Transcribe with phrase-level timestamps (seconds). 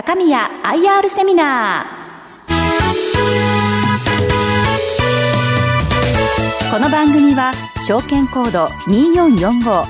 [0.00, 6.70] 高宮 IR セミナー。
[6.70, 7.52] この番組は
[7.84, 9.84] 証券コード2445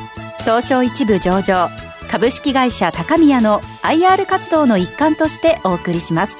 [0.44, 1.68] 東証一部上場
[2.10, 6.38] 株式会社高宮の IR 活動の一環としてお送りします。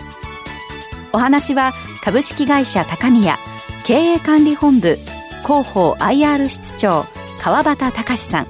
[1.13, 3.37] お話は株式会社高宮
[3.85, 4.97] 経営管理本部
[5.43, 7.05] 広報 IR 室長
[7.39, 8.47] 川端隆さん。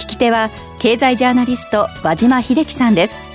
[0.00, 0.50] 聞き手は
[0.80, 3.29] 経済ジャーナリスト和島秀樹さんです。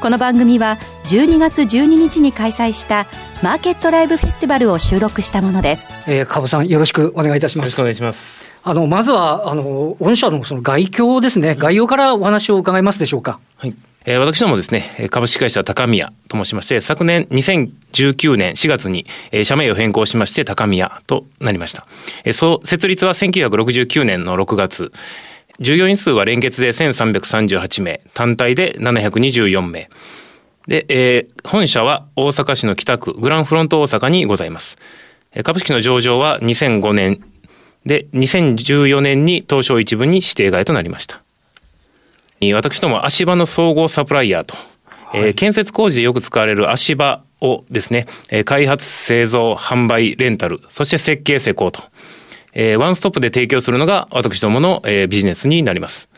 [0.00, 0.78] この番組は
[1.08, 3.06] 12月12日に開催した
[3.42, 5.90] マーケットライブフェスティバルを収録したものです。
[6.08, 7.66] えー、株さんよろしくお願いいたします。
[7.66, 8.48] よろしくお願いします。
[8.62, 13.40] あのまずはあの御社のその概況ですね、概要からお話を伺えますでしょうか。
[13.56, 13.74] はい。
[14.06, 21.86] えー、私どもですね、株式会社高宮と申しまして、昨年2019年4月に、えー、社名を変更しまして高宮となりました。
[22.24, 24.92] えー、そう、設立は1969年の6月。
[25.60, 29.90] 従業員数は連結で1338名、単体で724名。
[30.66, 34.78] で、えー、本社は大阪市の北区グランフロント大阪にございます。
[35.44, 37.22] 株式の上場は2005年
[37.84, 41.20] で、2014年に東証一部に指定外となりました。
[42.54, 44.54] 私ども足場の総合サプライヤーと、
[45.08, 48.06] はい、えー、建設工事でよく使われる足場をですね、
[48.46, 51.82] 開発、製造、販売、レンタル、そして設計施工と、
[52.52, 56.08] えー、ワンストップで提供するのが私どもの、えー、ビジネスになります。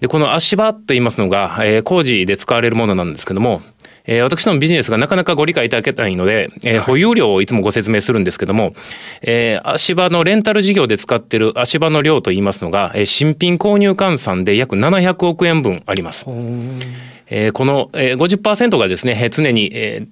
[0.00, 3.62] で、この足場と言いますのが、えー、工事で使われるものなんですけども、
[4.04, 8.74] えー、私のビジネスがなかなかご理解いただけないので、えー、保有量をいつもご説明するんですけども、
[9.20, 16.24] えー、足場のレンタル事業で使っている足場の量と言いますのが、えー、新品購入換算で約700億円分あります。
[17.26, 20.08] えー、この、えー、50%がですね、常に、えー、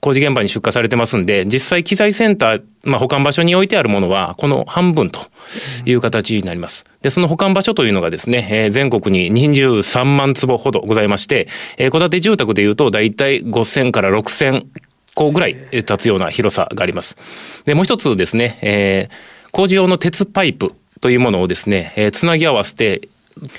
[0.00, 5.20] 工事現場に出荷されてますんで、実際機材センター、まあ、保管場所に置いてあるものは、この半分と
[5.84, 6.84] いう形になります。
[7.02, 14.66] で、その保管場所というのがですね、えー、全国に23万坪ほどございまして、えー、戸建て住宅でいうと、だいたい5000から6000
[15.14, 17.16] 個ぐらい立つような広さがあります。
[17.64, 23.08] で、もう一つですね、えー、工事用の鉄パイプというものをですね、えー、つなぎ合わせて、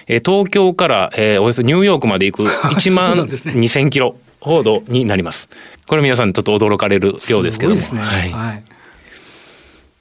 [0.07, 2.43] えー、東京から、えー、およそニューヨークまで行く
[2.75, 5.49] 1万2000キロほどになります。
[5.89, 7.75] これ皆さんちょっと驚かれる量ですけども。
[7.77, 8.63] すね、はい、はい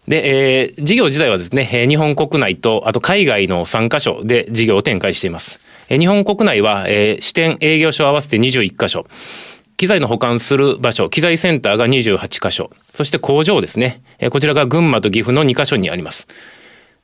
[0.07, 5.61] で、えー、事業自体はですね、日本国内と、あと海外の3カ所で事業を展開しています。
[5.91, 9.07] 日本国内は、えー、支店営業所合わせて21カ所。
[9.77, 12.71] 機材の保管する場所、機材センターが28カ所。
[12.95, 14.03] そして工場ですね。
[14.31, 16.27] こちらが群馬と岐阜の2カ所にあります。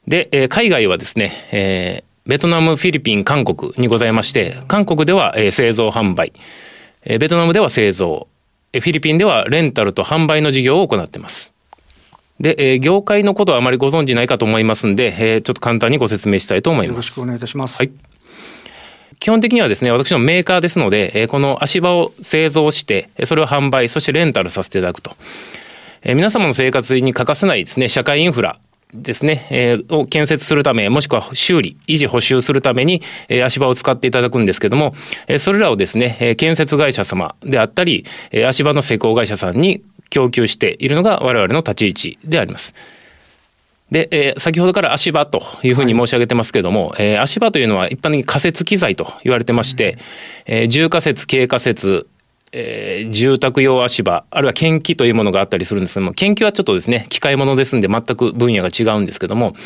[0.09, 6.33] で、海外はですね、えー、ベトナム、フィリピン、韓国にございまして、韓国では製造販売、
[7.05, 8.29] ベトナムでは製造、
[8.81, 11.53] フィリピンではレンタルと販売の事業を行っています。
[12.41, 16.95] で、えー、業界のことはあまりご存じないかと思いますんで、えー、ちょっと簡単にご説明したいと思います。
[16.95, 17.79] よろしくお願いいたします。
[17.79, 17.91] はい。
[19.21, 25.17] 基本的にはですね、私のメーカーですので、えー、この足場を製造して、それを販売、そしてレンタルさせていただくと。
[26.03, 28.59] えー、皆様の生活に欠かせないですね、社会インフラ、
[28.95, 34.95] ですね、えー、を建設するため、もしくは修理、維持補修するために、えー、足場を使っていただくんですけども、
[35.27, 42.75] えー、それらをですね、えー、建設会社様であったり、えー、足場の施工会社さんに供給しているのが我々の立ち位置であります。
[43.91, 49.99] で、えー、先ほどから足場というふうに申し上げてますけれども、はい、えー、足場というのは一般的に仮設機材と言われてまして、
[50.47, 52.07] えー、重仮設、軽仮設、
[52.57, 59.57] えー、住宅用足場、あるいは研機というものがあったりするんですけども、研機はちょっとですね、機械物ですんで全く分野が違うんですけども、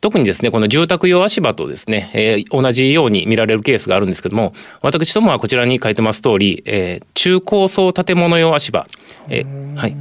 [0.00, 8.86] 特にですね、この住宅用足場とですね、えー、同じように見られるケースがあるんですけども、私どもはこちらに書いてます通り、えー、中高層建物用足場、
[9.28, 9.96] えー、はい。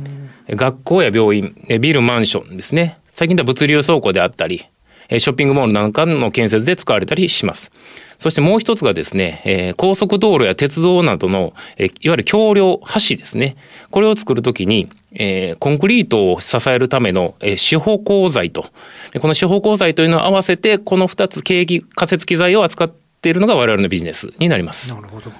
[0.49, 2.97] 学校や病院、ビル、マンションですね。
[3.13, 4.65] 最近では物流倉庫であったり、
[5.09, 7.71] ショッピングモールなんかの建設で使われたりします。
[8.19, 13.55] そしてもう一つがですね、えー、高速道路や鉄道などの、えー、いわゆる橋梁、橋ですね。
[13.91, 18.65] これを作るときに、えー、コンクリートを支えるための、えー、四方鋼材と、
[19.21, 22.91] この四方鋼材というのを合わせて、この二つ、景気仮設機材を扱っ
[23.21, 24.89] ているのが我々のビジネスになります。
[24.93, 25.31] なるほど。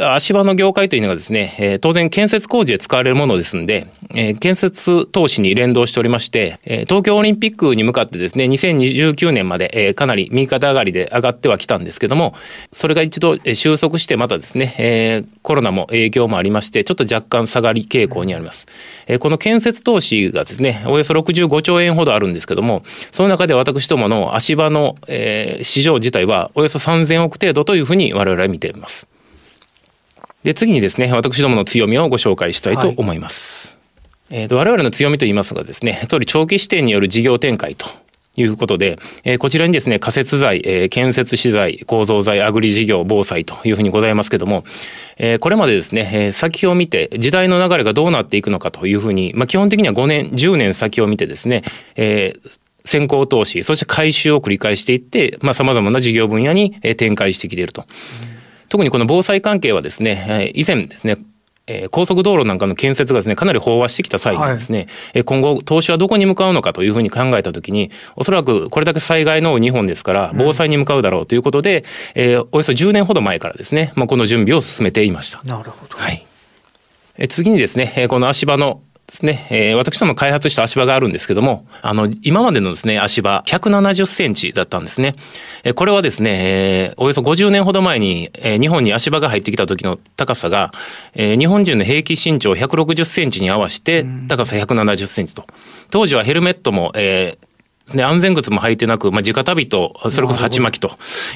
[0.00, 12.34] 足場の業界というのがですね、え、当然建設工事で使われるものですんで、え、建設投資に連動しておりまして、え、東京オリンピックに向かってですね、2029年まで、え、かなり右肩上がりで上がってはきたんですけども、
[12.72, 18.66] それが一度収束してまたですね、え、コロナも影響もありまして、ちょっと若干下がり傾向にあります。
[19.06, 22.82] え、この建設投資がですね、およそ65兆円ほどあるんですけども、
[23.12, 29.09] その中で私どもの足場の、え、市場自体はおよそ3000億程度というふうに我々は見ています。
[30.42, 33.76] で、次にですね、私どもの強みをご紹介したいと思います。
[34.30, 37.86] はい、えっ、ー、と、我々の強みと言いますがですね、つまり長期視点による事業展開と
[38.36, 44.64] いうことで、えー、こちらにですね、仮設材、えー、建設資材、構造材、アグリ事業、防災というふうにございますけども、
[45.18, 51.62] えー、これまでですね、えー、先を見て、時代の流れがどうなっていくのかというふうに、まあ、基本的には5年、10年先を見てですね、
[51.96, 52.50] えー、
[52.86, 57.84] 先行投資、そして回収を繰り返していって、まあ、様々な事業分野に展開してきていると。
[58.70, 61.18] 特にこの防災関係はですね、以前ですね、
[61.66, 71.84] えー、高速道路なんかの建設がですね、かなり飽和してきた際にですね、はい、今後投資はどこに向かうのかというふうに考えたときに、おそらくこれだけ災害の日本ですから、防災に向かうだろうということで、
[72.16, 75.42] うん、えー、およそ10年ほど前からですね、まあ、この準備を進めていました。
[75.42, 75.96] なるほど。
[75.96, 76.26] はい。
[77.18, 85.16] え次にですね、この足場のですね、えー、私ども開発した足場があるんですけども、あの、今までのですね、足場、170センチだったんですね。
[85.64, 90.72] えー、これはですね、えー、およそ50年ほど前に、えー、日本に足場が入ってきた時の高さが、
[91.14, 95.44] えー、日本人の平均身長160センチに合わせて、高さ170センチと。
[95.90, 97.49] 当時はヘルメットも、えー、
[97.94, 100.88] で、安全靴も履いてなく、まあ、直旅と、それこそ鉢巻きと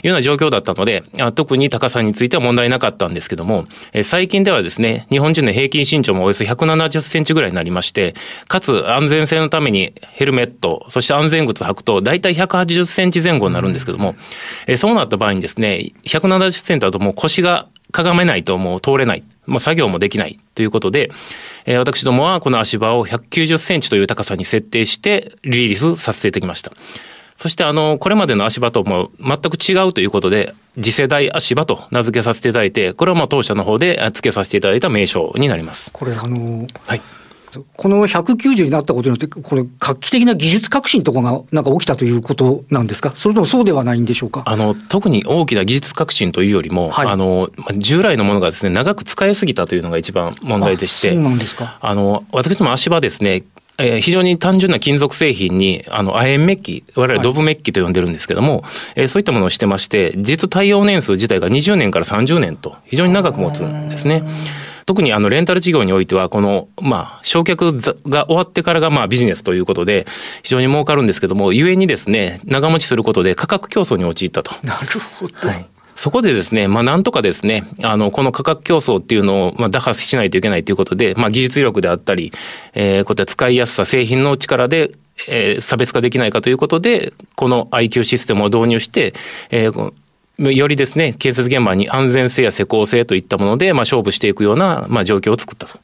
[0.03, 1.03] いうような状況だったので、
[1.35, 8.15] 特に高さについては問題なかったんですけども、え最近ではですね、日本人の平均身長もおよそ170センチぐらいになりまして、
[8.49, 14.15] かつ安全性のためにヘルメット、そして安全靴履くと、大体180センチ前後になるんですけども、
[14.67, 19.23] えそうなった場合にですね、170センチだともう腰がかがめないともう通れない。
[19.47, 21.11] まあ、作業もできないということで、
[21.67, 26.73] えー、私どもはこの足場を190センチという高さに設定してリリースさせていただきました。
[27.37, 35.91] そしてあの、これまでの足場とも全く違うということで、次世代足場と名付けさせていただいて、これはまあ当社の方で付けさせていただいた名称になります。
[35.93, 37.03] これあの、はい。
[37.77, 44.43] この190になったことによって、これ、画期的な技術革新とかがなんか起きたということなんですか、それともそうではないんでしょうか？
[44.47, 51.79] あの特に大きな技術革新というよりも、はい、あの従来のものがですね長く使いすぎたというのが一番問題でして、そうなんですか。
[51.81, 53.45] あの私ども足場ですね、
[53.79, 58.63] えー、非常に単純な金属製品に、あの、亜鉛メッキ、我々ドブメッキと呼んでるんですけども、はい、
[58.97, 64.23] えー、そういったものをしてまして、実耐用年数自体が20年から30年と、非常に長く持つんですね。
[64.87, 70.07] 特にあのレンタル事業においては、この、まあ、焼却が終わってからがまあビジネスということで、
[70.43, 74.55] 非常に儲かるんですけども、ゆえにですね、長持ちすることで価格競争に陥ったと。
[74.67, 75.49] なるほど。
[75.49, 75.67] はい
[75.97, 82.33] そこでですね、まあなんとかですね、あの、この価格競争っていうのを、まあ打破しないといけないということで、まあ技術力であったり、
[82.75, 84.93] えー、こういった使いやすさ、製品の力で、
[85.29, 89.15] えー、差別化できないかということで、この IQ システムを導入して、
[89.51, 89.95] えー、
[90.39, 95.79] よりですね、建設現場に安全性や施工性といったもので、まあ、勝負していくような、まあ、状況を作ったと。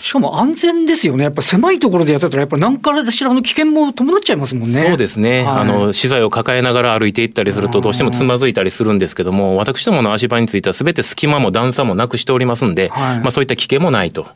[0.00, 1.24] しかも安全ですよね。
[1.24, 4.80] やっぱ狭いところでやってたら、やっぱ何からしらの危険も伴っちゃいますもんね。
[4.80, 5.42] そうですね。
[5.42, 14.28] はい、あの、資材を抱えながら歩いていったりすると、どうしてもつまずいたりするんですけども、私どもの足場については全て隙間も段差もなくしておりますんで、はい、まあそういった危険もないと。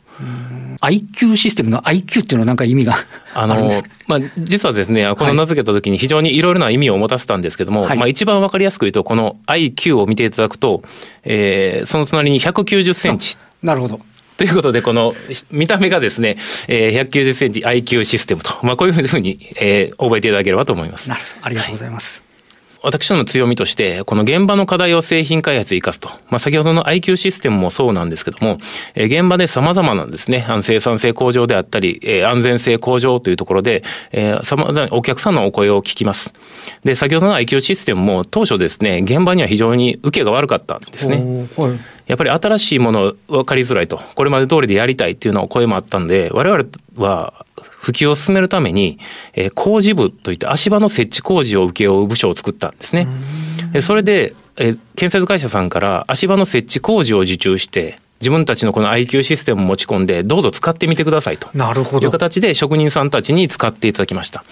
[0.83, 2.95] IQ システムの IQ っていうのは何か意味が
[3.33, 3.71] あの、
[4.07, 10.83] まあ、実はですね、この名付けた時に非常にいろいろな意味を持たせたんですけども、はい、まあ一番わかりやすく言うと、この IQ を見ていただくと、
[11.23, 13.37] えー、その隣に190センチ。
[13.61, 14.01] なるほど。
[14.35, 15.13] ということで、この
[15.51, 16.37] 見た目がですね、
[16.67, 21.07] えー、190センチ IQ システムと、まあこういうふうに、えー、覚えていただければと思います。
[21.07, 21.45] なるほど。
[21.45, 22.19] ありがとうございます。
[22.19, 22.32] はい
[22.83, 26.09] 私の強みとして、この現場の課題を製品開発に生かすと。
[26.29, 28.57] まあ、先ほどの IQ システムもそうなんですけども、
[28.93, 36.33] えー、現場で様々なですね、あの生産性向上であったり、えー、安全性向上というところで、えー、様々なお客さんのお声を聞きます。
[36.83, 41.47] で、先ほどの IQ システムも当初ですね、現場には非常に受けが悪かったんですね。
[41.55, 46.65] はいやっぱり新しいもの分かりづらいと、これまで通りでやりたいっていうの声もあったんで、我々
[46.97, 47.45] は
[47.83, 48.97] 普及を進めるために、
[49.33, 53.07] えー、工事部といって足場の設置工事を請け負う部署を作ったんですね。
[53.81, 61.49] それで、えー、建設会社さんから足場の設置工事を受注して、自分たちのこの IQ システムを持ち込んで、どうぞ使ってみてくださいと。
[61.53, 62.05] なるほど。
[62.05, 64.45] いう形で職人さんたちに使っていただきました。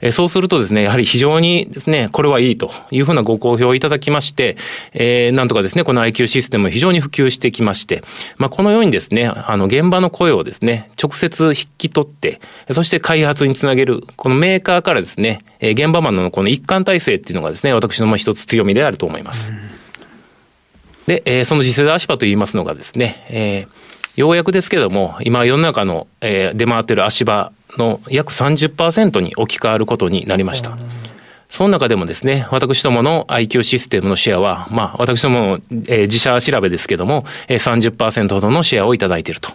[0.00, 4.56] えー、そうするとですね、やはり非常にですね、これはいいというふうなご好評をいただきまして、
[4.94, 8.02] えー、なんとかですね、この IQ システム非常に普及してきまして、
[8.38, 12.40] まあ、このようにですね、あの、現場の声をですね、直接引き取って、
[12.72, 19.52] そして開発につなげる、このメーカーからですね、えー、現場マンのこの一貫体制っていうのがですね、私のまあ一つ強みであると思います。
[21.08, 23.88] で、えー、その次世代足場といいますのがですね、えー
[24.18, 30.76] ようやくですけども、今世の中の、えー、出回っている足場の約30%に置き換わることになりました。
[31.48, 39.52] その中でもですね、私どもの IQ システムのシェアは、まあ、私どもの、えー、自社調べですけども、えー、30%ほどのシェアをいただいていると。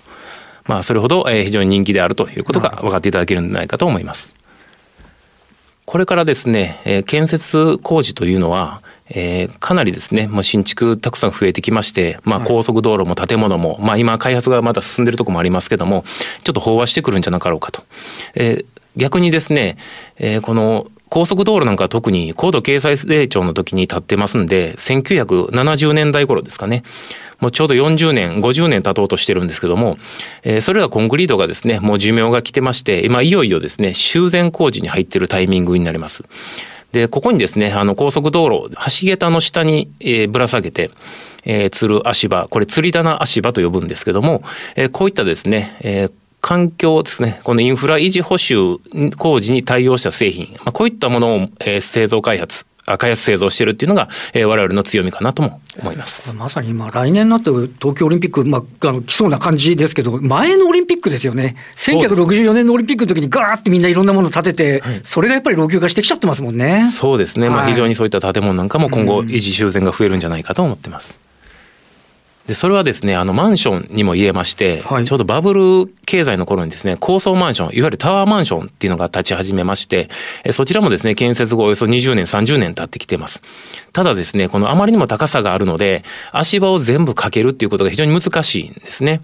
[0.63, 4.33] まあ、それほど、えー、非常に人気であるということが分かっていただけるんじゃないかと思います。
[5.83, 16.03] これからですね、えー、建設工事というのは、えー、かなりですね、もう新築たくさん増えてきまして、まあ高速道路も建物も、まあ今開発がまだ進んでるとこもありますけども、
[16.43, 17.83] ちょっと飽和してくるんじゃなかろうかと。
[18.35, 18.65] えー、
[18.97, 19.77] 逆にですね、
[20.17, 26.83] えー、この高速道路なんか特に高度経済成長の時に建ってますんで、1970年代頃ですかね。
[27.39, 29.97] もうちょうど40年、50年経とうとしてるんですけども、
[30.43, 36.23] えー、それらコンクリートがですね、もう寿命が来てまして、今いよいよですね、修繕工事に入ってるタイミングになります。
[36.93, 40.91] で、ここにですね、あの高速道路、橋桁の下に、えー、ぶら下げて、
[41.43, 44.43] えー、釣る足場、これ釣り棚足場と呼ぶんですけども、
[44.75, 48.77] えー、こういったですね、えー、環境ですね、このインフラ維持補修
[49.17, 56.33] 工事に対応した製品、まあ、こういったものを、えー、製造開発、開発製造しているっていうのが、えー、我々の強みかなとも思います。
[56.33, 57.49] まさに今、来年になって
[57.79, 66.89] 東京オリンピック、まあ、あの来そうな感じですけど、前のオリンピックですよね、1964年のオリンピックの時にガーってみんないろんなものを建てて、はい、それがやっぱり老朽化してきちゃってますもんね。
[66.91, 71.17] そうですね、まあ、非常にそういった建物なんかも今後、維持修繕が増えるんじゃないかと思ってます。
[72.47, 80.09] で、それはですね、あの、マンションにも言えまして、はい、ちょうどバブル経済の頃にですね、高層マンション、いわゆるタワーマンションっていうのが立ち始めまして、
[80.51, 83.41] そちらもですね、建設後およそ20年、30年経ってきています。
[83.93, 89.21] ただですね、このあまりにも高さがあるので、足場を全部かけるっていうことが非常に難しいんですね。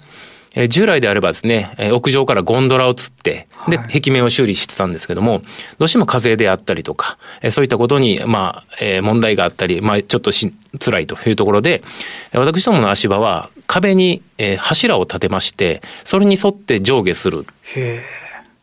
[0.56, 5.44] え従来であればですね、え屋上からゴンドラをつって、で、壁面を修理してたんですけども、
[5.78, 11.84] どうしても風であったりとか、えそういったことに、まあ、え問題があったり、まあ、ちょっとし、辛いというところで、
[12.34, 17.46] 私どもの足場は壁に、え柱を立てまして、それに沿って上下する。
[17.76, 18.19] へー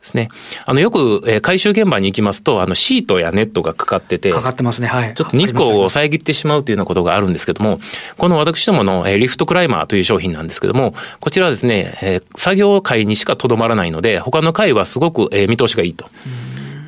[0.06, 0.28] ですね。
[0.64, 4.88] あの、よく、えー、回収現場に行きますと、あの、シートやネットがかかってて、かかってますね。
[4.88, 5.14] はい。
[5.14, 7.80] ちょっと日光を遮ってしまうというようなことがあるんですけども、
[8.16, 16.08] この私どもの、えー、リフトクライマーという商品なんですけども、こちらはですね、えー、作業階にしかとどまらないので、他の階はすごく、えー、見通しがいいと。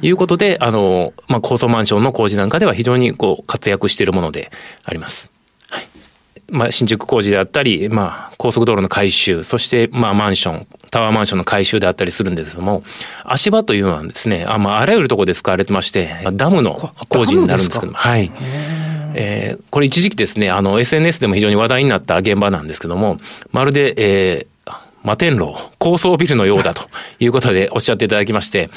[0.00, 4.52] いうことで、あの、まあ、高層マンションの工事なんかでは非常にこう活躍しているもので
[4.84, 5.28] あります。
[6.50, 12.82] まあ、新宿工事であったり、まあ、高速道路の改修、そして、まあ、マンション、タワーマンションの改修であったりするんですけども、
[13.24, 18.30] 足場というのはですね、あまあ、あらゆるところで使われてまして、ダムの工事になるんですけども、はい。
[19.14, 23.18] えー、これ一時期ですね、あの、SNS でも非常に話題になった現場なんですけども、
[23.52, 28.70] まるで、えー、摩天楼、高層ビルのようだということでおっしゃっていただきまして、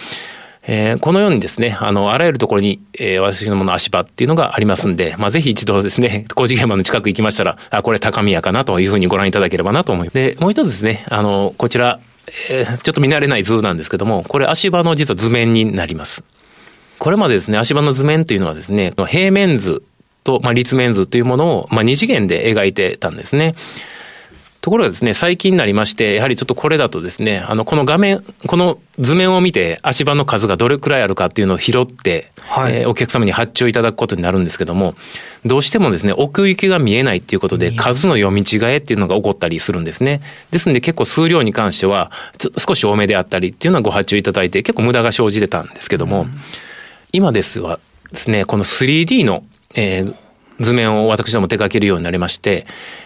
[0.64, 10.14] えー、このようにですね、あの、あらゆるところに、えー、私どもの足場っていうのがありますんで、まあ、ぜひ一度ですね、工事現場の近く行きましたら、あ、これ高宮かなというふうにご覧いただければなと思います。
[10.14, 12.00] で、もう一つですね、あの、こちら、
[12.50, 16.24] えー、ちょっと見慣れない図なんですけども、これ足場の実は図面になります。
[17.00, 19.82] これまでですね、足場の図面というのはですね、平面図
[20.24, 23.56] と、まあ、立面図というものを、まあ、二次元で描いてたんですね。
[24.62, 34.94] ところがですね、最近になりまして、やはりちょっとこれだとですね、あの、この画面、この図面を見て足場の数がどれくらいあるかっていうのを拾って、はい、えー、お客様に発注いただくことになるんですけども、
[35.46, 40.22] どうしてもですね、奥行きが見えないっていうことで、数の読み違えっていうのが起こったりするんですね。
[40.52, 42.12] ですんで結構数量に関しては、
[42.60, 46.40] 少し多めであったりっていうのはご発注いただいて、結構無駄が生じてたんですけども、うん、
[47.14, 47.80] 今ですは
[48.12, 49.44] ですね、この 3D の、
[49.76, 50.16] えー、
[50.62, 52.66] 図面を私ども手掛けるようになりまして、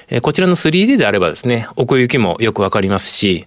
[0.09, 3.45] えこちらの 3D であればですね、奥行きもよくわかりますし、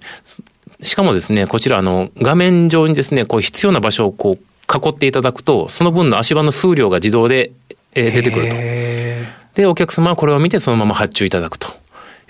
[0.83, 7.53] しかもですね、こちらあの画面上にですね、こう必要な場所をこう囲っていただくと、その分の足場の数量が自動で、
[7.95, 8.57] え出てくると。
[9.55, 11.77] で、お客様はこれを見てそのまま発注いただくというよ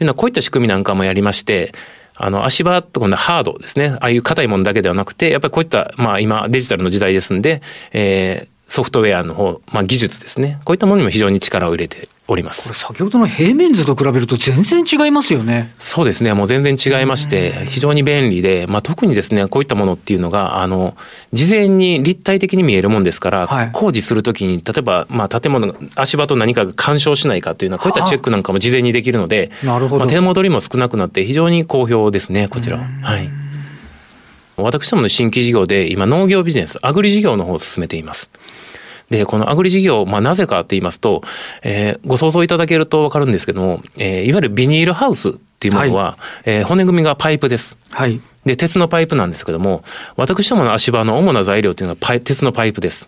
[0.00, 1.72] うな、こういった仕組みなんかもやりまして、
[2.14, 3.96] あの、足場とこのハードですね。
[4.00, 10.60] ああいう硬いものだけではなくて、やっぱりこういった、まあ今デジタルの時代ですんで、えー、ソフトウェアの方、まあ、技術ですね。
[10.64, 12.64] こういったものにも非常に力を入れております。
[12.64, 15.72] これ先ほどの平面図と比べると全然違いますよね。
[15.78, 16.34] そうですね。
[16.34, 20.94] もう全然違いまして、非常に便利で、まあ、特にですね、こういったものっていうのが、あの、
[21.32, 30.00] 事前に立体的に見えるもんですから、はい、工事するときに、例えば、まあ、建物、足場と何かが干渉しないかというのは、こういったチェックなんかも事前にできるので、なるほど。
[30.00, 32.84] まあ、手戻りも少なくなって、非常に好評ですね、こちらは。
[33.00, 33.30] はい。
[34.58, 38.28] 私どもの新規事業で、今、農業ビジネス、アグリ事業の方を進めています。
[39.10, 41.22] で、このアグリ事業、まあなぜかって言いますと、
[41.62, 47.76] えー、ご想像いただけるとわかるんですけども、えー、いわゆるビニールハウスっていうものは、はい、えー、骨組みがパイプです。
[47.90, 48.20] はい。
[48.44, 49.82] で、鉄のパイプなんですけども、
[50.16, 53.06] 私どもの足場の主な材料っていうのはパイ鉄のパイプです。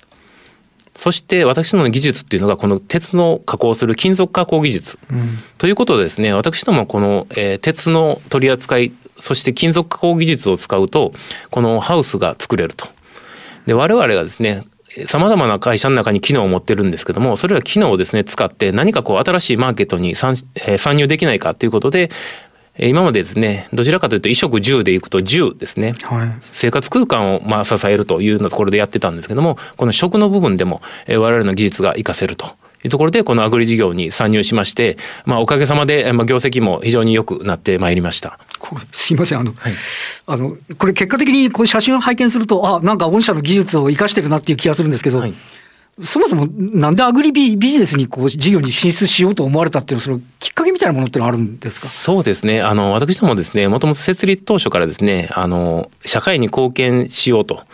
[0.97, 4.99] そして私どもの技術っていうのがこの鉄の加工する金属加工技術。
[5.11, 11.13] うん、ということでですね、私どもこの、えー、鉄の取り扱い、そして金属加工技術を使うと、
[11.51, 12.87] このハウスが作れると。
[13.67, 14.65] で、我々がですね、
[15.07, 22.11] 様々な会社の中に機能を持ってるんですけども、それら機能をですね、使って何かこう新しいマーケットに参,、え、参入できないかということで、
[22.79, 32.47] 今までですね、どちらかというと衣食住でいくと住ですね、はい、生活空間をまあ支えるというようなところでやってたんですけども、この食の部分でも我々の技術が活かせると
[32.83, 38.39] いうところで、このアグリ事業に参入しまして、まあおかげさまで、まあ、業績も非常に良くなってまいりました。
[38.93, 39.73] すいません、あの、はい、
[40.27, 45.35] あの、これ結果的にこう写真を拝見すると、あ、なんか御社の技術を生かしてるなっていう気がするんですけど、はい、
[46.05, 51.89] そもそもなんでアグリビビジネスにこう事業に進出しようと思われたっていうのそのきっかけみたいなものってのはあるんですか？
[51.89, 52.63] そうですね。
[52.63, 57.65] あの、私どもですね、もともと設立当初からですね、あの、社会に貢献しようと。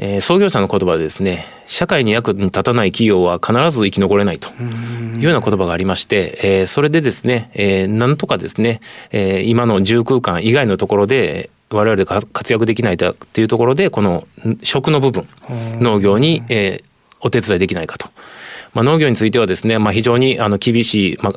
[0.00, 14.26] えー、創業者の言葉でですね、社会に役に立たない企業は必ず生き残れないというような言葉がありまして、えー、それでですね、えー、なんとかですね、えー、今の住空間以外のところで、我々が活躍できないというところで、この
[14.62, 15.28] 食の部分、
[15.80, 16.84] 農業に、えー、
[17.20, 18.08] お手伝いできないかと。
[18.72, 21.32] まあ、農業についてはですね、まあ、非常にあの厳しい、まあ、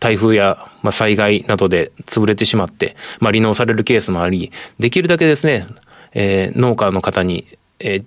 [0.00, 5.66] 台風や、まあ、災害などで潰れてしまって、まあ、離農されるケースもあり、できるだけですね、
[6.12, 7.46] えー、農家の方に、
[7.80, 8.04] えー、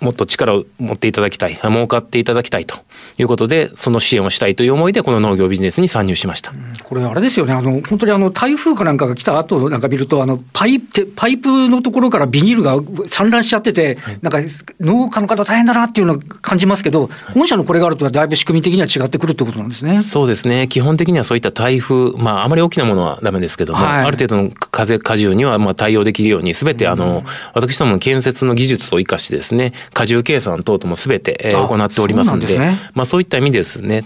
[0.00, 2.76] もっと力を持っていただきたい、儲かっていただきたいと。
[3.18, 6.52] いうことで、その支援をしたいという思いで、この農業ビジネスに参入しました。
[6.84, 12.76] これ、あれですよね、あの本当にあの台風かなんかが来た後なんか見ると、あのパイプパイプのところからビニールが
[13.08, 14.38] 散乱しちゃってて、はい、なんか
[14.80, 20.02] 農家の方大変だなっていうのを感じますけど、本社のこれがあると、だいぶ仕組み的には違ってくるってことなんですね。
[20.02, 27.24] そうですね、基本的にはそういった台風、まあ、あまり大きなものはだめですけども、はい、ある程度の風、荷重にはまあ対応できるように、すべてあの、
[27.54, 34.02] 私どもの建設の技術を生かしてですね、荷重計算等々もすべて行っておりますので、ね、まあそういった意味ですね、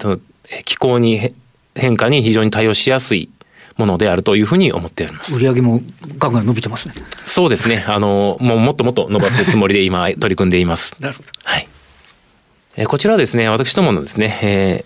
[0.65, 1.33] 気候に
[1.75, 3.31] 変化に非常に対応しやすい
[3.77, 5.35] ものであるというふうに思っております。
[5.35, 5.81] 売上も
[6.19, 6.95] ガンガン伸びてますね。
[7.25, 7.85] そうですね。
[7.89, 10.95] あの、もうもっともっと伸ばすつもりで今取り組んでいます。
[11.01, 11.29] なるほど。
[11.45, 11.69] はい。
[12.77, 14.85] えこちらはですね、私どものですね、え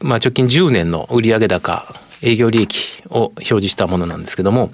[0.00, 4.72] ー、まあ直近10年の売上高、営業利益を表示したものなんですけども、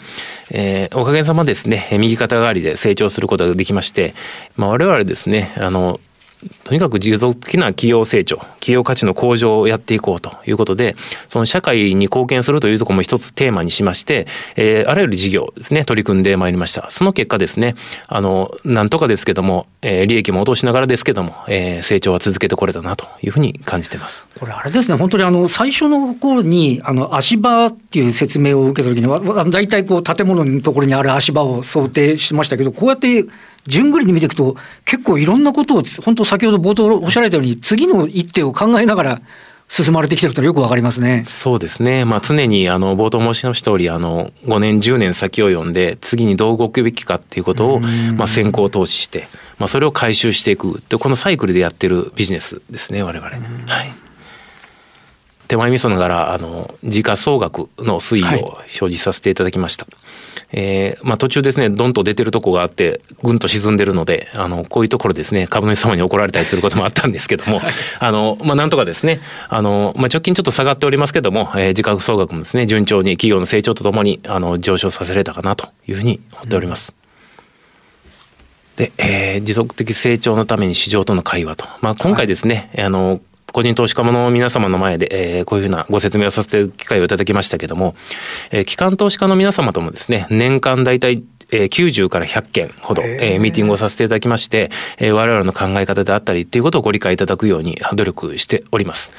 [0.51, 4.15] えー、おかげさまですね、右肩上がりで成長することができまして、
[4.57, 6.01] まあ我々ですね、あの、
[6.65, 10.97] とにかく持続的な企業成長、企業価値の向上をやっていこうということで、
[11.29, 14.27] その社会に貢献するというところも一つテーマにしまして、
[14.57, 16.91] えー、あらゆる事業ですね、取り組んでまいりました。
[16.91, 17.75] その結果ですね、
[18.09, 24.25] あの、なんとかですけども、えー、利益も落としながらですけども、えー、成長は続けてこれたなというふうに感じてます。
[24.39, 33.25] これあれですね、本当にあの、最初の頃に、あの、足場っていう説明を受けたときに、大体こう、建物のところにある足場を想定しましたけど、こうやって
[33.67, 39.21] 順繰りに見ていくと、結構いろんなことを、本当、先ほど冒頭おっしゃられたように、次の一手を考えながら、
[39.69, 41.25] 進まれてきてるとよくわかりますね。
[41.27, 42.05] そうですね。
[42.05, 47.81] まあ常にあの冒頭申しました通り、あの5年10年先を読んで次にどう動くべきかっていうことを
[48.15, 49.27] まあ先行投資して、
[49.59, 53.29] まあそれを回収していくってこのサイクルでやってるビジネスですね我々。
[53.29, 54.06] はい。
[55.49, 59.85] 手前味噌ながらあの時価総額の推移を表示させていただきました。
[59.85, 76.95] はいえー、まあ途中ですね、どんと出てるとこがあって、ぐんと沈んでるので、あの、こういうところですね、株主様に怒られたりすることもあったんですけども、はい、あの、まあなんとかですね、あの、まあ直近ちょっと下がっておりますけども、えー、自覚総額もですね、順調に企業の成長とともに、あの、上昇させられたかなというふうに思っております。
[78.79, 81.67] うん、で、えー、持続的成長のために市場との会話と。
[81.81, 83.21] まあ今回ですね、はい、あの、
[83.57, 87.97] 個人投資家の皆様の前で、えー、こういうふうなご説明をさせて機会をいただきましたけども、
[88.51, 99.13] えー、機関投資家の皆様ともですね、年間大体えー、90から100件ほど、えー、ミーティングをさせていただきまして、えー、我々の考え方であったりっていうことをご理解いただくように努力しております。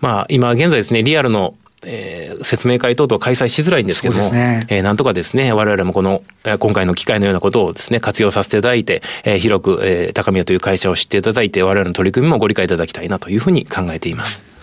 [0.00, 6.22] まあ、今現在ですね、リアルのえー、説明会等々開催しづらいんですけども、ねえー、なんとかですね、我々もこの、
[6.58, 14.53] 今回の機会のようなことをですね、活用させていただいて、えー、広く、えー、高宮という会社を知っていただいて、我々の取り組みもご理解いただきたいなというふうに考えています。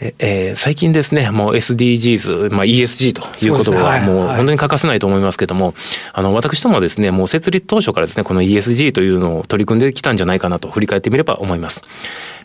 [0.00, 5.74] でえー、最近ですね、もう SDGs、まあ、ESG という言葉はもう本当に欠かせないと思いますけども、
[6.12, 11.82] あの、私どもはですね、もう設立当初からですね、この ESG というのを取り組んできたんじゃないかなと振り返ってみれば思います。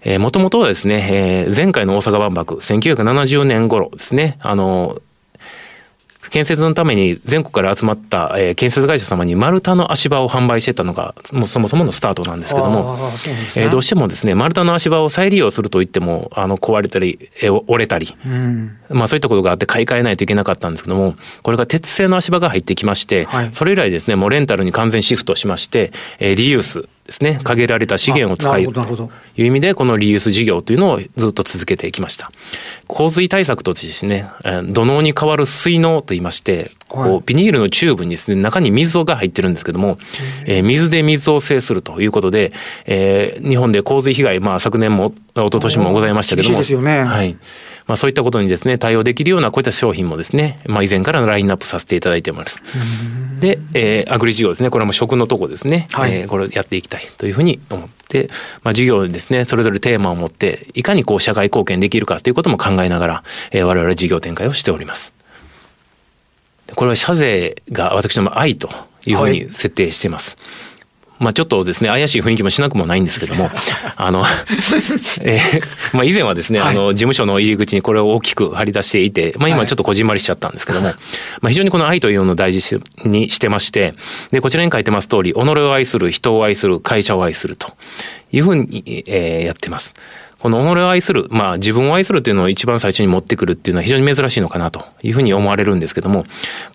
[0.02, 5.00] えー、もともとはですね、えー、前回の大阪万博、1970年頃ですね、あの、
[6.34, 13.64] 建設のために全国から集まった、えー、建設会社様に丸太の足場を販売してたのがもうそもそものスタートなんですけども、ね。
[13.66, 27.40] えー、どうしてもですね丸太の足場を再利用するといってもあの壊れたり、えー、折れたり、うん、まあそういったことがあって買い替えないといけなかったんですけどもこれが鉄製の足場が入ってきまして、はい、それ以来ですねもうレンタルに完全シフトしまして、えー、リユースですね。
[27.44, 32.32] 限られた資源を使いという意味でこのリユース事業というのをずっと続けてきました。
[32.88, 34.30] 洪水対策とですね
[34.70, 39.98] 土のに代わる水嚢といいましてこうビニールのチューブにですね中に水が入ってるんですけども、
[40.46, 42.54] えー、水で水を制するということで、
[42.86, 47.38] えー、日本で洪水被害まあ昨年も一昨年もございましたけども、ね、はい
[47.88, 52.62] まあ、そういったことにですね対応できるようなこういった商品もですね、まあ、以前からラインナップさせていただいてます。
[53.40, 58.30] で、えー、アグリ事業ですねこれはもう食のとこですね、はい、えー、これをやっていきたいというふうに思って、
[58.64, 65.14] まあ、事業ですねそれぞれテーマを持っていかにこう社会貢献できるかということも考えながら、えー、我々事業展開をしております。
[66.76, 68.70] これは社税が私ども愛と
[69.06, 70.32] いうふうに設定しています。
[70.32, 70.73] はい
[71.20, 73.50] まあちょっとですね、怪しい雰囲気もしなくもないんですけども、
[73.96, 74.24] あの、
[75.22, 80.96] えー、まあ以前はですね、はい、あの、事務所の入り口にこれを大きく貼り出していて、まあ今ちょっとこじんまりしちゃったんですけども、はい、
[81.42, 83.94] まあ非常にこの愛というのを大事にしてまして、
[84.32, 87.74] で、こちらに書いてます通り、己を愛する、人を愛する、会社を愛すると
[88.32, 89.94] いうふうに、えー、やってます。
[90.44, 96.26] この己を愛する、まあ自分を愛するというのを一番最初に持ってくるっていうのは非常に珍しいのかなというふうに思われるんですけども、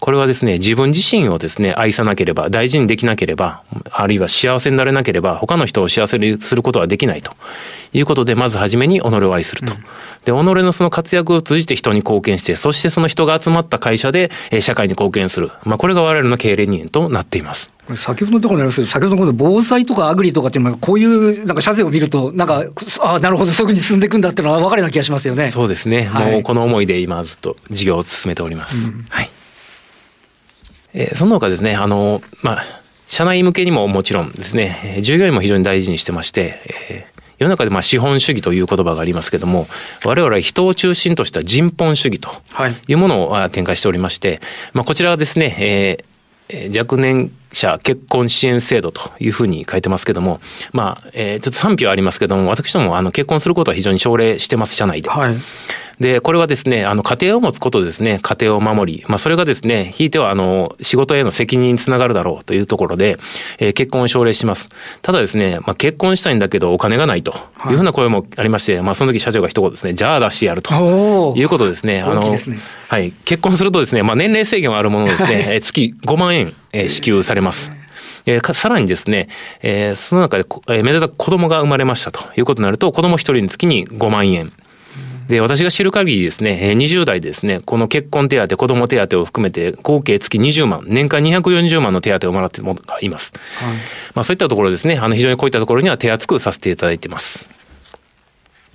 [0.01, 7.33] これはですね、自分自身をですね、愛さなければ、大事にできなければ、あるいは幸せになれなければ、他の人を幸せにすることはできないと
[7.93, 9.75] いうことで、まずはじめに己を愛すると。
[9.75, 9.81] うん、
[10.45, 15.51] で、己のその活躍を通じて人に貢献して、そしてその人が集まった会社で社会に貢献する。
[15.65, 17.71] まあこれが我々の経営理念となっています。
[17.97, 22.65] 先ほどのところにありますけど、先ほどの防災とかアグリとかっていうのは、こういうなんか社税を見ると、なんか、
[23.01, 25.51] あなるほど、そういうふうに進んでいくんだっていうのは分かるような気がしますよね。
[25.51, 28.77] そうですね、はい、もうこの思いで今、ずっと事業を進めております。
[28.77, 29.31] うん、はい。
[30.95, 32.65] えー、その他ですね、あの、まあ、
[33.09, 36.55] 社内向けにももちろんですね、従業員も非常に大事にしてまして、
[36.91, 39.69] えー世の中でまあ資本主義という言葉がありますけども、
[40.05, 42.31] 我々は人を中心とした人本主義と
[42.89, 42.95] い。
[42.95, 44.41] うものを展開しておりまして、
[44.73, 45.55] まあこちらはですね、
[46.49, 50.41] え若年者結婚支援制度というふうに書いてますけども、
[50.73, 55.09] まあ、えー、ちょっと賛否はありますけども、私どもあの結婚することは非常に奨励してます、社内で。
[55.09, 55.37] はい。
[56.01, 63.19] で、これはですね、あの、家庭を持つことですね、家庭を守り、まあ、それがですね、ひいては、あの、仕事への責任につながるだろうというところで、
[63.59, 64.69] えー、結婚を奨励します。
[65.03, 67.35] ただですね、まあ、結婚したいんだけどお金がないと
[67.69, 72.01] いうふうな声もありまして、はい、まあ、その時社長が一言ですね、じゃあ出してやるということですね。
[72.03, 72.39] あの、ね、
[72.89, 77.73] はい、結婚するとですね、まあ、年齢制限はあるものですね、はい、月5万円、えー、支給されます。
[78.27, 79.29] えー、さらにですね、
[79.63, 84.53] えー、その中で、えー、めでたく子供が生まれましたということになると、子供一人につきに5万円。
[85.29, 93.33] で、私が知る限りですね、20代ですね、この結婚手当、子供手当を含めて合計月20万、年間240万の手当をもらっている者がいます。
[93.61, 93.77] はい、
[94.15, 97.58] まあそういったところですね、あの非常にこういったところには手厚くさせていただいています。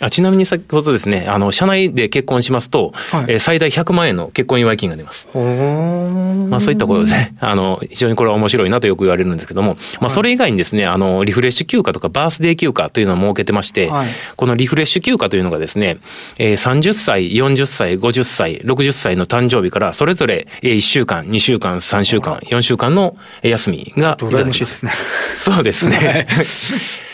[0.03, 5.27] あちなみに先ほどですね、あの、社内で結婚しますと、はい、えー、最大100万円の結婚祝い金が出ます。
[5.33, 15.97] まあそういったことでね、あの、非常にこれは面白いなとよく言われるんですけども、まあそれ以外にですね、あの、リフレッシュ休暇とかバースデー休暇というのを設けてまして、はい、このリフレッシュ休暇というのがですね、
[16.37, 24.59] えー、30歳、40歳、50歳、60歳の誕生日からそれぞれ1週間、2週間、3週間、4週間の休みがいただきます。
[24.59, 24.91] ですね。
[25.37, 26.27] そうですね。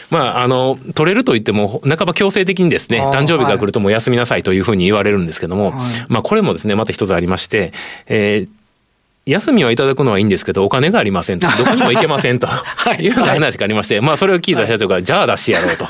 [0.09, 5.73] まあ、あの、取れると言っても、半ば強制的にですね、誕生日が来るともう休みなさいというふうに言われるんですけども、はい、
[6.07, 7.71] まあ、これもですね、また一つありまして、
[8.07, 8.49] えー、
[9.29, 12.47] 休みはいただくのはいいんですけど、お金がありませんと、どこにも行けませんと。
[12.99, 13.01] い。
[13.01, 15.85] うような話がありまして、まあそれを聞いた社長が、じゃあ出してやろうと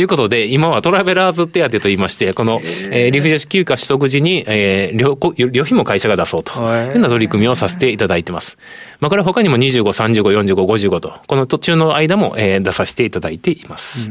[0.00, 2.60] いうことで、今はトラベラーズ手当と言いまして、この、
[2.90, 8.56] えー、リフレッシュ休暇取得時に、えー、旅旅費も会社が出そうというような取り組みをさせていただいてます。
[9.00, 14.10] まあこれは他にも25、35、45、55と、この途中の間も、えー、出させていただいています。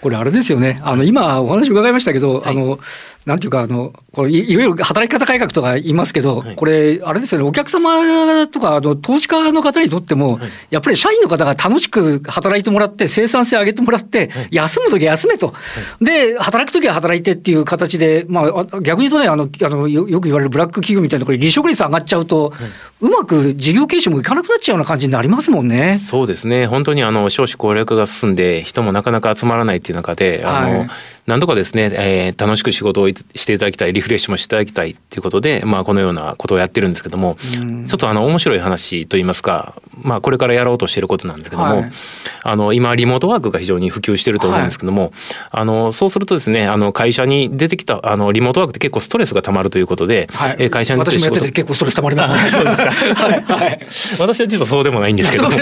[0.00, 0.80] これあれですよね。
[0.82, 2.80] あの、今お話伺いましたけど、はい、あの、
[3.24, 15.54] なんていうか、あの、これいわゆる働き方改革とか言いますけど、はい、これ、あれですよね、お客様とか、あの投資家の方にとっても、はい、やっぱり社員の方が楽しく働いてもらって、生産性上げてもらって、はい、休むときは休めと、
[16.00, 22.52] で、働くときは働いてっていう形で、まあ、逆に言うとね、あのあのよく言われるブラック企業みたいなところ離職率上がっちゃうと、
[23.00, 25.98] うまく事業継承もいかなくなっちゃうような感じになりますもんね。
[25.98, 30.86] そうですね、本当にあの少子高齢化が進んで、人もなかなか集まらないっていう中で、あの、
[31.26, 41.92] なんとかですね、えー、楽しく仕事をしていただきたい、リフレッシュもしていただきたいっていうことで、まあ、このようなことをやってるんですけども、ちょっとあの、面白い話といいますか、まあ、これからやろうとしていることなんですけども、はい、
[42.42, 45.12] あの、今、リモートワークが非常に普及していると思うんですけども、はい、
[45.52, 52.50] あの、そうするとですね、あの、会社に出てきた、あの、リモートワークって結構ストレスがたまるということで、はい、会社に出て私もやってて結構ストレスたまりますね。
[52.50, 52.82] そうですか。
[53.24, 53.42] はい。
[53.42, 53.80] はい。
[54.18, 55.50] 私は実はそうでもないんですけども、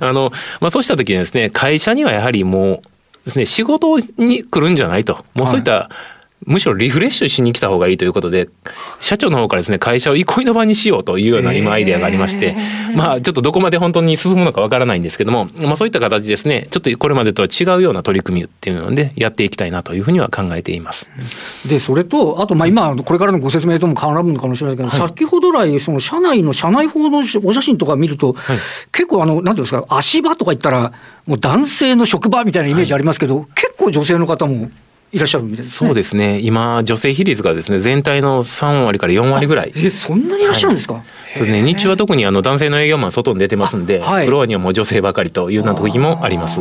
[0.00, 2.82] あの、まあ、そうした時にですね、会社にはやはりもう、
[3.24, 5.24] ですね、仕事に来るんじゃないと。
[5.34, 8.48] もうそういった、はいむしろリフレッシュしに来た方がいいということで、
[9.00, 12.56] 社長の方からですね、会社を憩いの場にしようというような今アイデアがありまして、
[12.94, 21.08] まあちょっとどこまで本当に進むのかわからないんですけども、まあそういった形ですね、ちょっとこれまでとは違うような取り組みっていうのでやっていきたいなというふうには考えています。
[21.66, 28.58] で、それと、あとまあ今、これからのご説明とも絡むのかもしれないですけど、はい、先ほど来、その社内の社内法のお写真とか見ると、はい、
[28.92, 30.92] 結構あの、なんていうんですか、足場とか言ったら、
[31.26, 34.70] もう男性の職場みたいなイメージありますけど、はい、結構女性の方も
[35.12, 36.38] いらっしゃるみたいです、ね、そうですね。
[36.40, 39.72] 今、女性比率がですね、全体の3割から4割ぐらい。
[39.74, 41.62] え、そんなにいらっしゃるんですか、はい、そうですね。
[41.62, 46.60] 日中は特にあの男性の営業マン外に出てますんで、はい、フロアにはもう女性ばかりというような時もあります。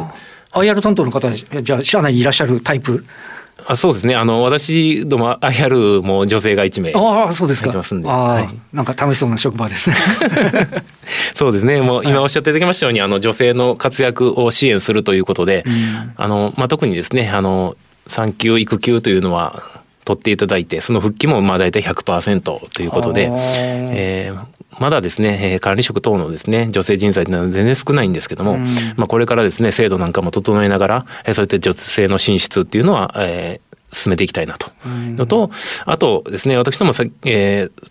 [0.53, 3.03] IR 担当の方、じゃあ、社内にいらっしゃるタイプ？
[3.67, 4.15] あそうですね。
[4.15, 6.93] あの、私ども IR も女性が1名。
[6.93, 7.71] ああ、そうですか。
[7.71, 8.09] ますんで。
[8.09, 9.95] はい、なんか楽しそうな職場ですね。
[11.35, 11.81] そうですね。
[11.81, 15.73] もう今おっしゃっていただきましたように、あの、女性の活躍を支援するということで、うん、
[16.15, 17.75] あの、まあ、特にですね、あの、
[18.09, 19.63] 産休育休というのは、
[20.09, 24.45] 取っていただいて、その復帰もまあ大体100%ということで、えー、
[24.79, 34.71] まだですね、管理職等のですね、女性人材というのは全然少ないんですけども、うん、まあこれからですね、制度なんかも整えながら、そういった女性の進出っていうのは、えー、進めていきたいなと。
[34.85, 35.51] のと、
[35.85, 37.83] あとですね、私どもさ、えー、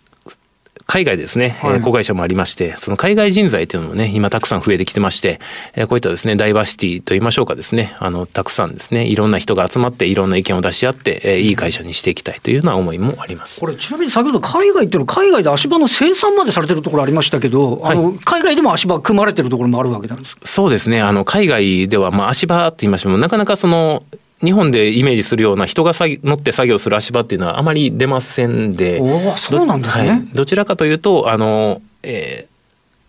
[0.91, 5.39] 海外ですね、はい、子会社もありまして、その海外人材というのもね、今たくさん増えてきてまして、
[5.87, 13.59] こういったですね、ダイバーシティと言いましょうかですね、あの、たくさんですね、いろんな人が集まって、いろんな意見を出し合って、いい会社にしていきたいというような思いもあります。
[13.59, 20.41] これ、ちなみに先ほど海外っていうのは、海外で足場の生産までされてるところありましたけど、はい、あの、海外でも足場組まれてるところもあるわけなんですか？
[20.43, 24.01] そうですね、あの、海外では、まあ、足場って言いましても、なかなかその、
[24.43, 32.47] 日本でイメージするような人が乗って作業する足場っていうのはあまり出ませんで、おそうなんですね、はい、どちらかというと、あの、え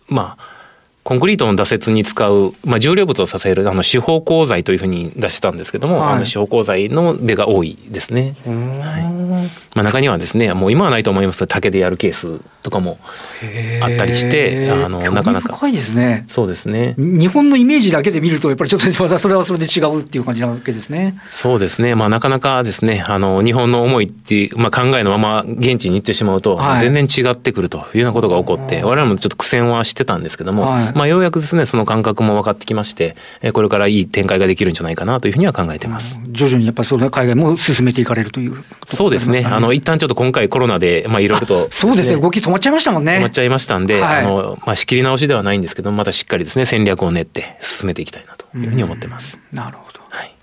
[0.08, 0.49] ー、まあ、
[1.10, 8.36] コンクリートの挫折に使う、まあ、重量物を支えるあの四方鋼材というふうに出してたんですけども、はい、あの四方鋼材の出が多いですね。
[8.46, 8.52] は
[9.00, 9.20] い。
[9.74, 12.98] まあ、中にはですねもう今はないと思いますが竹でやるケースとかも
[13.82, 15.56] あったりしてあのなかなか。
[15.56, 16.26] 深いですね。
[16.28, 16.94] そうですね。
[16.96, 21.16] 日本のイメージだけで見るとやっぱりちょっとまた それはそれで違うっていう感じなわけですね。
[21.28, 21.96] そうですね。
[21.96, 33.16] まあなかなかですねあの日本の思いってまあ、考えのまま現地に行ってしまうと、はい、全然違ってくるというようなことが起こって我々もちょっと苦戦はしてたんですけども、はい、まあようやくですねその感覚も分かってきまして
[33.52, 36.18] これからいい展開ができるんじゃないかなというふうには考えてます。
[36.30, 43.16] 徐々にやっぱりその海外も進めていかれるという、そうですねあの一旦ちょっと今回コロナで、まあいろいろと、そうですね、動き止まっちゃいましたもんね。
[43.16, 49.38] 止まっちゃいましたんで、はい、あの、まあ仕切り直しではないんですけど、またしっかりですね、戦略を練って進めていきたいなというふうに思ってます。
[49.52, 50.00] なるほど。
[50.08, 50.34] はい。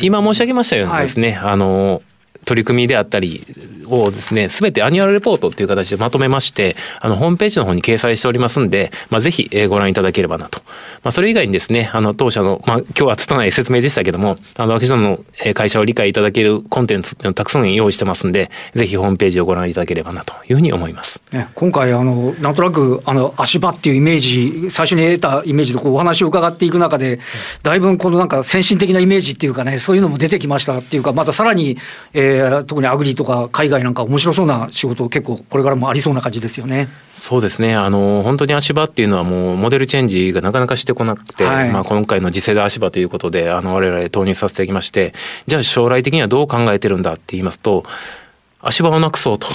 [0.00, 2.02] 今申し上げましたようにですね、はい、あの、
[2.44, 3.46] 取り組みであったり
[3.90, 10.60] をですね、すべてアニュアルレポートっていう形でまとめまして、あの、ホームページの方に掲載しておりますんで、まあ、ぜひご覧いただければなと。
[11.02, 15.02] まあ、それ以外にですね、あの、当社の、まあ、今日は拙い説明でしたけども、あの、私ども
[15.46, 21.20] の会社を理解いただけるコンテンツっていうのをたくさん用意してますんで、ぜひホームページをご覧いただければなというふうに思います。
[21.32, 27.20] ね、今回、あの、なんとなく、あの、足場っていうイメージ、最初に得たイメージでこうお話を伺っていく中で、
[27.62, 31.78] だいぶこのなんか先進的なイメージっていうかね、そういうのも出てきましたっていうか、またさらに、
[32.12, 36.88] えー、特にアグリとか海外なんか面白そうな仕事結構これからもありそうな感じですよね。
[37.14, 37.74] そうですね。
[37.74, 45.12] あの、本当に足場っていうのはもうモデルチェンジがなかなかしてこなくて、はい、まあ今回の次世代足場ということで、あの、我々投入させていきまして、
[45.46, 47.84] じゃあ将来的にはどう考えてるんだって言いますと、
[48.60, 49.46] 足場をなくそうと。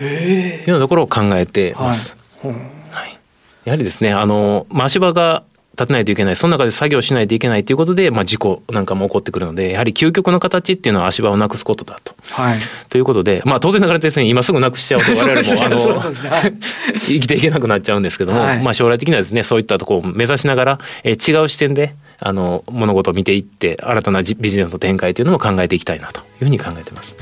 [0.00, 2.16] いうようなところを考えてます。
[2.42, 3.18] はい、はい、
[3.64, 5.42] やはりですね、あの、まあ、足場が
[5.76, 12.14] 立てないといけない、その中で作業しないといけないということで、まあ、事故なんかも起こってくるので、やはり究極の形っていうのは足場をなくすことだと。
[12.30, 12.58] はい、
[12.88, 16.12] ということで、まあ、当然ながらですね、今すぐなくしちゃうと、 我々も、あの、
[16.98, 27.14] 生きていけなくなっちゃうんですけども、はい、まあ、将来的にはですね、そういったところを目指しながら、えー、違う視点で、あの、物事を見ていって、新たなビジネスの展開というのも考えていきたいなというふうに考えてます。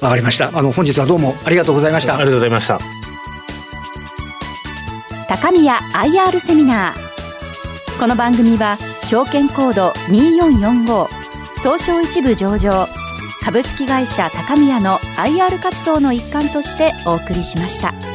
[0.00, 0.50] わかりました。
[0.54, 2.14] あの、本日はどうもありがとうございました。
[2.14, 2.78] ありがとうございました。
[5.28, 7.09] 高宮 IR セミナー。
[7.98, 11.06] この番組は証券コード2445
[11.62, 12.86] 東証一部上場
[13.42, 18.09] 株式会社高宮の IR 活動の一環としてお送りしました。